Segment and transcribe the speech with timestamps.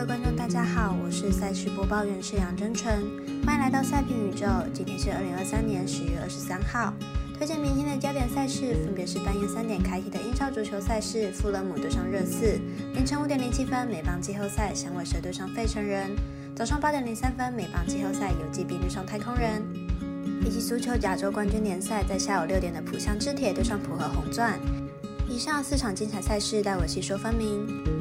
[0.00, 2.90] 各位观众，大家好，我是赛事播报员是杨真纯，
[3.44, 4.46] 欢迎来到赛评宇宙。
[4.72, 6.94] 今天是二零二三年十月二十三号，
[7.36, 12.58] 推荐明天的焦点赛事分别是半夜三点开启的英超足球赛事，富勒姆对上热刺；
[12.94, 16.08] 凌晨五点零七分，美邦季后赛，响尾蛇对上费城人；
[16.56, 19.60] 早上八点零三分，美邦季后赛，游击兵对上太空人；
[20.42, 24.58] 以及足球亚洲冠军联赛，在下午六点的浦项制铁对上浦和红钻。
[25.28, 27.99] 以上四场精彩赛事，待我细说分明。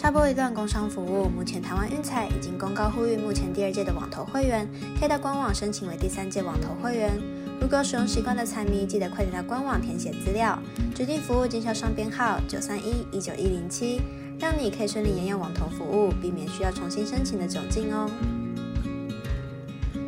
[0.00, 4.66] 插播一段工商服务，目前台湾运彩已经公告呼吁，目前第二届的网投会员
[4.98, 7.20] 可以到官网申请为第三届网投会员。
[7.60, 10.58] 如果使用习惯的彩迷，记得快点到官网填写资料，
[10.94, 14.00] 指定服务经销商编号九三一一九一零七，
[14.38, 18.10] 让你可以顺利沿用网投服务，避免需要重新申请的窘境哦。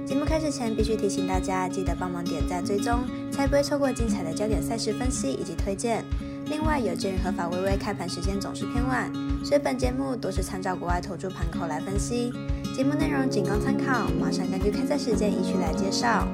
[0.06, 6.02] 节目开始前，必须提醒大家，记得帮忙点赞追踪，才不会错过精彩的焦点赛事分析以及推荐。
[6.46, 9.10] 另外，有鉴于合法微微开盘时间总是偏晚，
[9.44, 12.32] 所以本节目都是参照国外投注盘口来分析。
[12.76, 16.26] 节目内容仅供参考，马上根据开赛时间依序来介绍。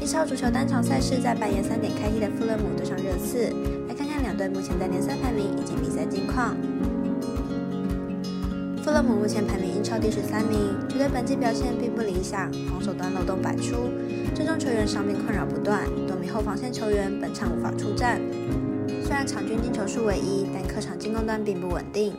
[0.00, 3.52] 英超足球单场赛事在半夜三点开踢的富勒姆对上热刺，
[3.88, 6.56] 来看看两队目前在联赛排名以及比赛近况。
[8.82, 13.90] 富勒姆目前排名英超第十三名，球队本季表现并不理想，防守端漏洞百出，
[14.34, 18.20] 阵中球员伤病困扰不断，多名后防线球员本场无法出战。
[19.12, 22.16] 虽然场均进球数为一，但客场进攻端并不稳定。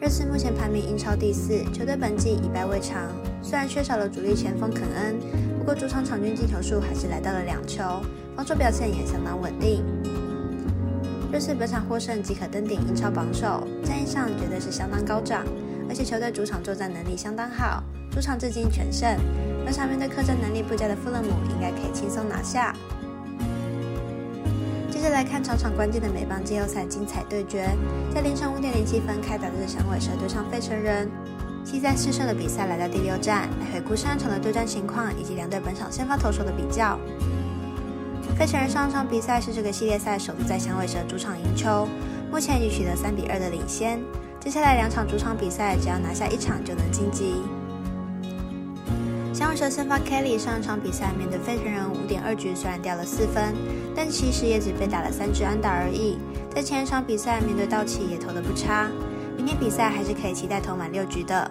[0.00, 3.02] 热刺目前排名英超第四，球队本季一败未尝。
[3.42, 5.16] 虽然缺少了主力前锋肯恩，
[5.58, 8.00] 不过主场场均进球数还是来到了两球，
[8.34, 9.84] 防守表现也相当稳定。
[11.30, 15.44] 热刺本场获胜即可登顶英超榜首，战役上绝对是相当高涨，
[15.86, 19.14] 而且球队主场作战能力相当好，主场至今全胜。
[19.66, 22.74] 本场面对客战能力不佳的富勒姆，应该可以轻松拿下。
[25.06, 27.70] 接来看场场关键的美邦季后赛精彩对决，
[28.12, 31.08] 在凌晨五点零七分开打的响尾蛇对上费城人。
[31.64, 36.98] 七战四胜的比赛来到第六战，来回顾上场的对战情况以及两队本场先发投手的比较。
[38.36, 41.86] 费城人上场比赛是这个系列赛首次在响尾蛇主场赢球，
[42.28, 44.00] 目前已取得三比二的领先。
[44.40, 47.36] 接下来两场主场比赛，只要拿下一场就能晋级。
[49.36, 53.54] 响尾蛇先发 Kelly 上一场比赛面对费城人五点二局虽然掉了四分，
[53.94, 56.16] 但其实也只被打了三支安打而已。
[56.54, 58.88] 在前一场比赛面对道奇也投得不差，
[59.36, 61.50] 明天比赛还是可以期待投满六局的。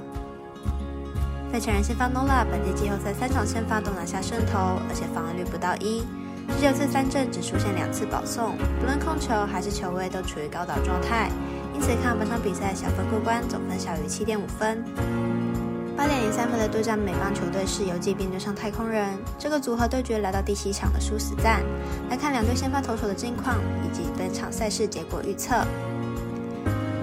[1.51, 4.57] 费城人先发 Nola 本届季后赛三场先发都拿下胜投，
[4.89, 6.01] 而且防御率不到一，
[6.57, 11.29] 十九次三振只出现两次保送，不论控球还是球位都处于高档状态，
[11.75, 14.83] 因此看本场比赛小分过关，总分小于七点五分。
[15.97, 21.63] 八点零三分的对战美邦球队是游击兵对上太空人，这个组合对决来到第七场的殊死战。
[22.09, 25.55] 来看两队先发投手的近况以及本场赛事结果预测。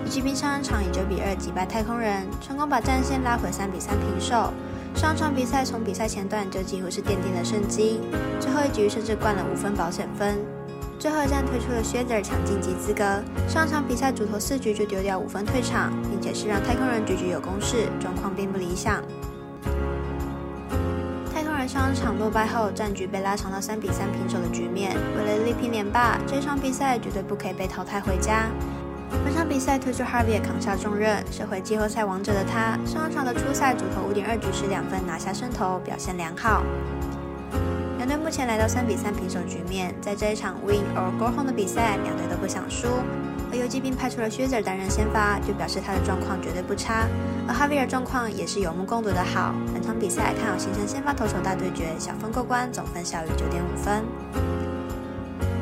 [0.05, 4.53] 游击兵上一场以九比二击败太空人，成功把战线拉回三比三平手。
[4.95, 7.99] 上场比赛从比赛前段就几乎是奠定了胜机，
[8.39, 10.37] 最后一局甚至灌了五分保险分。
[11.03, 13.03] 最后一战推出了 Shader 抢晋级资格，
[13.49, 19.03] 上场比赛主投四局就丢掉五分退场，并且是让太空人局局有攻势，状况并不理想。
[21.35, 24.97] 太空人上场落败后，战局被拉长到三比三平手的局面。
[25.19, 28.47] 为了力拼连霸，这场比赛绝对不可以被淘汰回家。
[29.25, 36.63] 本场比赛推出 Harvey 扛下重任，是回季后赛王者的他，上场的初赛主投五点二局失两分拿下胜投，表现良好。
[38.17, 42.87] 目前来到三比三平手局面，在这一场 win or go home 的比赛，两队都不想输。
[43.51, 47.07] 而游击兵派出了靴子担任先发，就表示他的状况绝对不差。
[47.47, 49.55] 而哈维尔状况也是有目共睹的好。
[49.75, 54.03] 本场比赛看好形成先发投手大对决，小分过关，总分小于九点五分。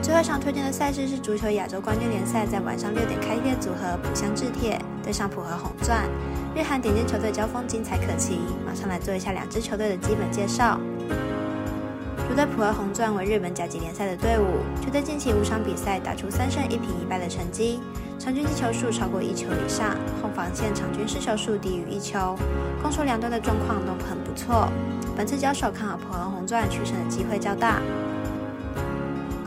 [0.03, 6.09] 最后一场推荐的赛事是足球亚洲冠军联赛，在晚上六点开踢的组合浦项制铁对上浦和红钻，
[6.55, 8.39] 日韩顶尖球队交锋精彩可期。
[8.67, 10.81] 马上来做一下两支球队的基本介绍。
[12.31, 17.81] 主队普和红钻为日本甲级联赛的队伍，球队近期五场比赛打出三胜一平一败的成绩，
[18.21, 22.37] 场均击球数超过一球以上，后防线场均失球数低于一球，
[22.81, 24.69] 攻守两端的状况都很不错。
[25.17, 27.83] 本次交手看好普和红钻取胜的机会较大。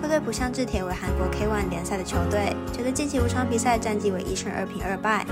[0.01, 5.25] 客队浦项制铁为韩国 K1 联赛的球队，球队近期五场比赛战绩为一胜二平二败，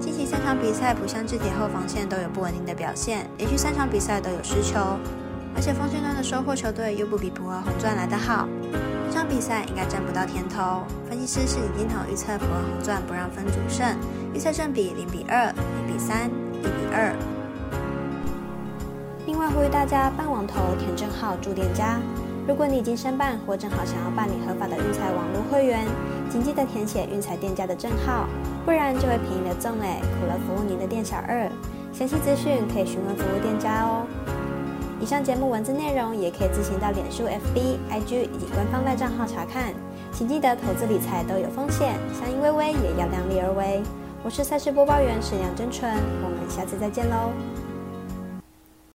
[0.00, 4.96] 近期三场比赛浦项制铁后防线都有不稳定的表现，连续三场比赛都有失球。
[5.54, 8.48] 而且锋线端的收获球队又不比普和红钻来得好，
[9.10, 10.82] 这场比赛应该占不到甜头。
[11.08, 13.96] 分析师是李金头预测普和红钻不让分主胜，
[14.32, 16.30] 预测胜比零比二、零比三、
[16.60, 17.14] 一比二。
[19.26, 22.00] 另外呼吁大家办网投填证号助店家，
[22.48, 25.86] 如果你已经申办或正好想要办理合法的运彩网络会员，
[26.30, 28.26] 请记得填写运彩店家的证号，
[28.64, 31.50] 不然就会便宜了中嘞，苦了服务您的店小二。
[31.92, 34.06] 详细资讯可以询问服务店家哦。
[35.00, 39.72] 以上节目文字内容也可以自行到脸书、FB、IG 以及官方外账号查看。
[40.12, 43.82] 请记得投资理财都有风险，相依微微也要量力而为。
[44.22, 45.90] 我是赛事播报员沈阳真纯，
[46.22, 47.32] 我们下次再见喽。